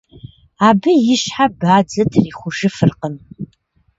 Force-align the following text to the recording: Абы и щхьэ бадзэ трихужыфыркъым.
Абы 0.67 0.91
и 1.13 1.15
щхьэ 1.21 1.45
бадзэ 1.59 2.03
трихужыфыркъым. 2.11 3.15